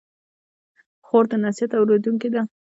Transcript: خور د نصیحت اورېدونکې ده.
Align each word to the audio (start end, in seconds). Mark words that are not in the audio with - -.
خور 1.05 1.23
د 1.31 1.33
نصیحت 1.45 1.71
اورېدونکې 1.79 2.29
ده. 2.33 2.41